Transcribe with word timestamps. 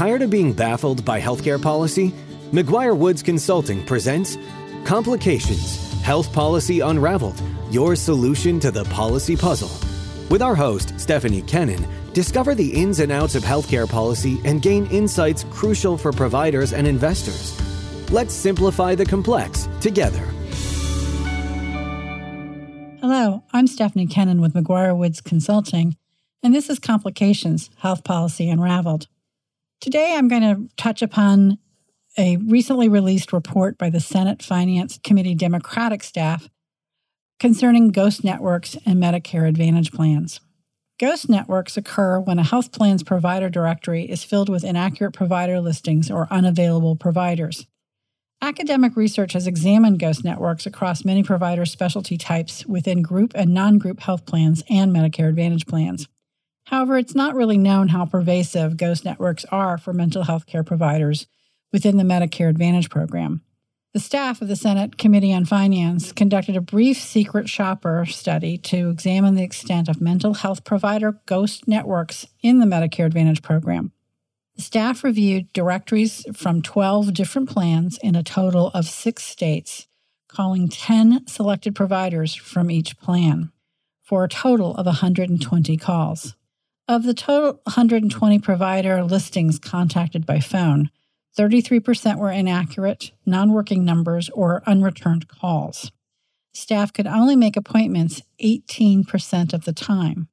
Tired 0.00 0.22
of 0.22 0.30
being 0.30 0.54
baffled 0.54 1.04
by 1.04 1.20
healthcare 1.20 1.60
policy? 1.60 2.14
McGuireWoods 2.52 3.22
Consulting 3.22 3.84
presents 3.84 4.38
Complications 4.82 5.92
Health 6.00 6.32
Policy 6.32 6.80
Unraveled 6.80 7.38
Your 7.70 7.94
Solution 7.94 8.58
to 8.60 8.70
the 8.70 8.84
Policy 8.84 9.36
Puzzle. 9.36 9.68
With 10.30 10.40
our 10.40 10.54
host, 10.54 10.98
Stephanie 10.98 11.42
Kennan, 11.42 11.86
discover 12.14 12.54
the 12.54 12.72
ins 12.72 13.00
and 13.00 13.12
outs 13.12 13.34
of 13.34 13.42
healthcare 13.42 13.86
policy 13.86 14.40
and 14.46 14.62
gain 14.62 14.86
insights 14.86 15.44
crucial 15.50 15.98
for 15.98 16.12
providers 16.12 16.72
and 16.72 16.86
investors. 16.86 17.60
Let's 18.10 18.32
simplify 18.32 18.94
the 18.94 19.04
complex 19.04 19.68
together. 19.82 20.24
Hello, 23.02 23.44
I'm 23.52 23.66
Stephanie 23.66 24.06
Kennan 24.06 24.40
with 24.40 24.54
McGuireWoods 24.54 25.22
Consulting, 25.22 25.98
and 26.42 26.54
this 26.54 26.70
is 26.70 26.78
Complications 26.78 27.68
Health 27.80 28.02
Policy 28.02 28.48
Unraveled. 28.48 29.06
Today 29.80 30.14
I'm 30.14 30.28
going 30.28 30.42
to 30.42 30.68
touch 30.76 31.00
upon 31.00 31.56
a 32.18 32.36
recently 32.36 32.86
released 32.86 33.32
report 33.32 33.78
by 33.78 33.88
the 33.88 33.98
Senate 33.98 34.42
Finance 34.42 34.98
Committee 35.02 35.34
Democratic 35.34 36.02
staff 36.02 36.50
concerning 37.38 37.88
ghost 37.88 38.22
networks 38.22 38.76
and 38.84 39.02
Medicare 39.02 39.48
Advantage 39.48 39.90
plans. 39.90 40.40
Ghost 40.98 41.30
networks 41.30 41.78
occur 41.78 42.20
when 42.20 42.38
a 42.38 42.44
health 42.44 42.72
plan's 42.72 43.02
provider 43.02 43.48
directory 43.48 44.04
is 44.04 44.22
filled 44.22 44.50
with 44.50 44.64
inaccurate 44.64 45.12
provider 45.12 45.60
listings 45.60 46.10
or 46.10 46.28
unavailable 46.30 46.94
providers. 46.94 47.66
Academic 48.42 48.96
research 48.96 49.32
has 49.32 49.46
examined 49.46 49.98
ghost 49.98 50.22
networks 50.22 50.66
across 50.66 51.06
many 51.06 51.22
provider 51.22 51.64
specialty 51.64 52.18
types 52.18 52.66
within 52.66 53.00
group 53.00 53.32
and 53.34 53.54
non 53.54 53.78
group 53.78 54.00
health 54.00 54.26
plans 54.26 54.62
and 54.68 54.94
Medicare 54.94 55.30
Advantage 55.30 55.66
plans. 55.66 56.06
However, 56.70 56.96
it's 56.96 57.16
not 57.16 57.34
really 57.34 57.58
known 57.58 57.88
how 57.88 58.06
pervasive 58.06 58.76
ghost 58.76 59.04
networks 59.04 59.44
are 59.46 59.76
for 59.76 59.92
mental 59.92 60.22
health 60.22 60.46
care 60.46 60.62
providers 60.62 61.26
within 61.72 61.96
the 61.96 62.04
Medicare 62.04 62.48
Advantage 62.48 62.88
program. 62.88 63.42
The 63.92 63.98
staff 63.98 64.40
of 64.40 64.46
the 64.46 64.54
Senate 64.54 64.96
Committee 64.96 65.34
on 65.34 65.46
Finance 65.46 66.12
conducted 66.12 66.56
a 66.56 66.60
brief 66.60 66.96
secret 66.96 67.48
shopper 67.48 68.06
study 68.06 68.56
to 68.58 68.88
examine 68.88 69.34
the 69.34 69.42
extent 69.42 69.88
of 69.88 70.00
mental 70.00 70.34
health 70.34 70.62
provider 70.62 71.20
ghost 71.26 71.66
networks 71.66 72.28
in 72.40 72.60
the 72.60 72.66
Medicare 72.66 73.06
Advantage 73.06 73.42
program. 73.42 73.90
The 74.54 74.62
staff 74.62 75.02
reviewed 75.02 75.52
directories 75.52 76.24
from 76.32 76.62
12 76.62 77.12
different 77.12 77.48
plans 77.48 77.98
in 78.00 78.14
a 78.14 78.22
total 78.22 78.68
of 78.74 78.84
six 78.84 79.24
states, 79.24 79.88
calling 80.28 80.68
10 80.68 81.26
selected 81.26 81.74
providers 81.74 82.36
from 82.36 82.70
each 82.70 82.96
plan 82.96 83.50
for 84.04 84.22
a 84.22 84.28
total 84.28 84.76
of 84.76 84.86
120 84.86 85.76
calls. 85.76 86.36
Of 86.90 87.04
the 87.04 87.14
total 87.14 87.60
120 87.66 88.40
provider 88.40 89.04
listings 89.04 89.60
contacted 89.60 90.26
by 90.26 90.40
phone, 90.40 90.90
33% 91.38 92.18
were 92.18 92.32
inaccurate, 92.32 93.12
non 93.24 93.52
working 93.52 93.84
numbers, 93.84 94.28
or 94.30 94.64
unreturned 94.66 95.28
calls. 95.28 95.92
Staff 96.52 96.92
could 96.92 97.06
only 97.06 97.36
make 97.36 97.56
appointments 97.56 98.22
18% 98.42 99.52
of 99.52 99.66
the 99.66 99.72
time. 99.72 100.26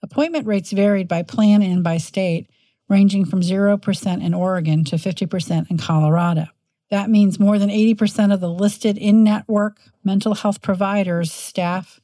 Appointment 0.00 0.46
rates 0.46 0.70
varied 0.70 1.08
by 1.08 1.24
plan 1.24 1.60
and 1.60 1.82
by 1.82 1.96
state, 1.96 2.48
ranging 2.88 3.24
from 3.24 3.40
0% 3.40 4.24
in 4.24 4.32
Oregon 4.32 4.84
to 4.84 4.94
50% 4.94 5.72
in 5.72 5.76
Colorado. 5.76 6.46
That 6.90 7.10
means 7.10 7.40
more 7.40 7.58
than 7.58 7.68
80% 7.68 8.32
of 8.32 8.38
the 8.38 8.48
listed 8.48 8.96
in 8.96 9.24
network 9.24 9.80
mental 10.04 10.36
health 10.36 10.62
providers 10.62 11.32
staff 11.32 11.98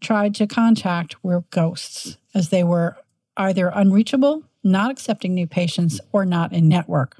tried 0.00 0.34
to 0.36 0.46
contact 0.46 1.22
were 1.22 1.44
ghosts, 1.50 2.16
as 2.34 2.48
they 2.48 2.64
were 2.64 2.96
either 3.36 3.70
unreachable, 3.74 4.42
not 4.64 4.90
accepting 4.90 5.34
new 5.34 5.46
patients, 5.46 6.00
or 6.12 6.24
not 6.24 6.52
in 6.52 6.68
network. 6.68 7.16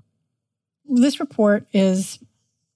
This 0.88 1.20
report 1.20 1.66
is 1.72 2.18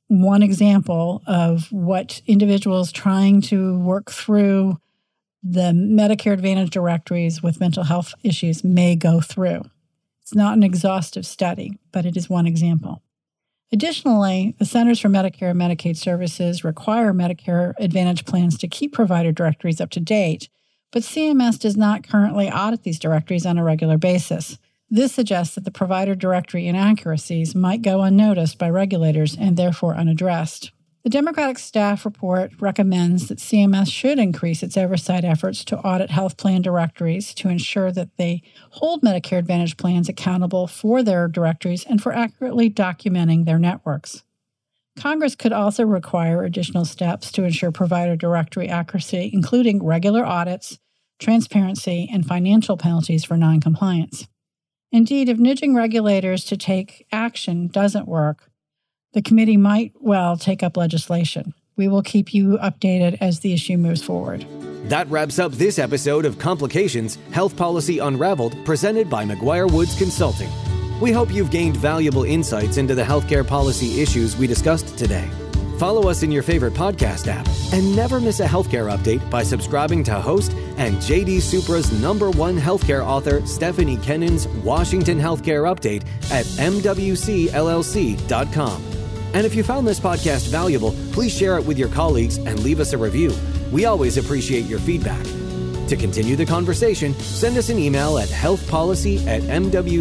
one 0.09 0.43
example 0.43 1.23
of 1.27 1.71
what 1.71 2.21
individuals 2.27 2.91
trying 2.91 3.41
to 3.43 3.79
work 3.79 4.11
through 4.11 4.79
the 5.43 5.73
Medicare 5.73 6.33
Advantage 6.33 6.71
directories 6.71 7.43
with 7.43 7.61
mental 7.61 7.85
health 7.85 8.13
issues 8.23 8.63
may 8.65 8.97
go 8.97 9.21
through. 9.21 9.63
It's 10.21 10.35
not 10.35 10.57
an 10.57 10.63
exhaustive 10.63 11.25
study, 11.25 11.79
but 11.93 12.05
it 12.05 12.17
is 12.17 12.29
one 12.29 12.47
example. 12.47 13.03
Additionally, 13.73 14.55
the 14.59 14.65
Centers 14.65 14.99
for 14.99 15.09
Medicare 15.09 15.51
and 15.51 15.61
Medicaid 15.61 15.97
Services 15.97 16.65
require 16.65 17.13
Medicare 17.13 17.75
Advantage 17.79 18.25
plans 18.25 18.59
to 18.59 18.69
keep 18.69 18.93
provider 18.93 19.31
directories 19.31 19.81
up 19.81 19.91
to 19.91 20.01
date, 20.01 20.49
but 20.93 21.03
CMS 21.03 21.59
does 21.59 21.77
not 21.77 22.07
currently 22.07 22.51
audit 22.51 22.83
these 22.83 22.99
directories 22.99 23.47
on 23.47 23.59
a 23.59 23.65
regular 23.65 23.99
basis. 23.99 24.59
This 24.91 25.13
suggests 25.13 25.55
that 25.55 25.65
the 25.65 25.71
provider 25.71 26.15
directory 26.15 26.67
inaccuracies 26.67 27.55
might 27.55 27.83
go 27.83 28.03
unnoticed 28.03 28.59
by 28.59 28.71
regulators 28.71 29.37
and 29.37 29.57
therefore 29.57 29.95
unaddressed. 29.95 30.73
The 31.03 31.11
Democratic 31.11 31.59
staff 31.59 32.05
report 32.05 32.53
recommends 32.61 33.29
that 33.29 33.39
CMS 33.39 33.91
should 33.91 34.19
increase 34.19 34.63
its 34.63 34.77
oversight 34.77 35.25
efforts 35.25 35.65
to 35.67 35.79
audit 35.79 36.11
health 36.11 36.37
plan 36.37 36.61
directories 36.61 37.33
to 37.35 37.49
ensure 37.49 37.91
that 37.93 38.17
they 38.19 38.43
hold 38.73 39.01
Medicare 39.01 39.39
Advantage 39.39 39.79
plans 39.79 40.11
accountable 40.11 40.67
for 40.67 41.03
their 41.03 41.27
directories 41.27 41.85
and 41.85 42.03
for 42.03 42.13
accurately 42.13 42.69
documenting 42.69 43.47
their 43.47 43.59
networks. 43.59 44.25
Congress 44.99 45.35
could 45.35 45.53
also 45.53 45.85
require 45.85 46.45
additional 46.45 46.85
steps 46.85 47.33
to 47.33 47.45
ensure 47.45 47.71
provider 47.71 48.17
directory 48.17 48.69
accuracy, 48.69 49.31
including 49.33 49.85
regular 49.85 50.25
audits, 50.25 50.79
transparency, 51.19 52.09
and 52.13 52.27
financial 52.27 52.77
penalties 52.77 53.25
for 53.25 53.37
noncompliance. 53.37 54.27
Indeed, 54.93 55.29
if 55.29 55.39
nudging 55.39 55.75
regulators 55.75 56.45
to 56.47 56.57
take 56.57 57.07
action 57.13 57.69
doesn't 57.69 58.09
work, 58.09 58.51
the 59.13 59.23
committee 59.23 59.57
might 59.57 59.93
well 60.01 60.37
take 60.37 60.63
up 60.63 60.77
legislation. 60.77 61.55
We 61.77 61.89
will 61.89 62.03
keep 62.03 62.35
you 62.35 62.59
updated 62.59 63.17
as 63.21 63.41
the 63.41 63.53
issue 63.53 63.77
moves 63.77 64.03
forward. 64.03 64.45
That 64.89 65.09
wraps 65.09 65.39
up 65.39 65.53
this 65.53 65.79
episode 65.79 66.25
of 66.25 66.39
Complications 66.39 67.17
Health 67.31 67.57
Policy 67.57 67.99
Unraveled, 67.99 68.57
presented 68.65 69.09
by 69.09 69.25
McGuireWoods 69.25 69.97
Consulting. 69.97 70.51
We 71.01 71.13
hope 71.13 71.33
you've 71.33 71.51
gained 71.51 71.79
valuable 71.79 72.25
insights 72.25 72.77
into 72.77 72.95
the 72.95 73.03
healthcare 73.03 73.47
policy 73.47 74.03
issues 74.03 74.37
we 74.37 74.47
discussed 74.47 74.99
today. 74.99 75.29
Follow 75.79 76.11
us 76.11 76.23
in 76.23 76.31
your 76.31 76.43
favorite 76.43 76.75
podcast 76.75 77.27
app 77.27 77.49
and 77.73 77.97
never 77.97 78.21
miss 78.21 78.41
a 78.41 78.47
healthcare 78.47 78.95
update 78.95 79.31
by 79.31 79.43
subscribing 79.43 80.05
to 80.05 80.13
host 80.13 80.53
and 80.77 80.97
JD 80.97 81.39
Supra's 81.39 81.91
number 82.03 82.31
one 82.31 82.59
healthcare 82.59 83.03
author, 83.03 83.45
Stephanie 83.47 83.97
Kennan's 83.97 84.47
Washington 84.49 85.19
Healthcare 85.19 85.75
Update 85.75 86.03
at 86.31 86.45
MWCLLC.com. 86.45 87.51
And 89.33 89.47
if 89.47 89.55
you 89.55 89.63
found 89.63 89.87
this 89.87 90.01
podcast 90.01 90.49
valuable, 90.49 90.95
please 91.13 91.35
share 91.35 91.57
it 91.57 91.65
with 91.65 91.79
your 91.79 91.89
colleagues 91.89 92.37
and 92.37 92.59
leave 92.59 92.79
us 92.79 92.93
a 92.93 92.99
review. 92.99 93.33
We 93.73 93.87
always 93.87 94.19
appreciate 94.19 94.67
your 94.67 94.81
feedback. 94.81 95.25
To 95.91 95.97
continue 95.97 96.37
the 96.37 96.47
conversation, 96.47 97.15
send 97.15 97.59
us 97.59 97.69
an 97.69 97.77
email 97.77 98.19
at 98.19 98.29
healthpolicy 98.29 99.27
at 99.27 99.43
mwcllc.com. 99.43 100.01